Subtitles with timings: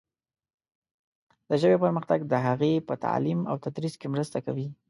[1.49, 4.67] د ژبې پرمختګ د هغې په تعلیم او تدریس کې مرسته کوي.